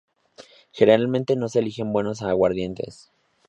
[0.71, 3.11] Generalmente no se eligen buenos aguardientes.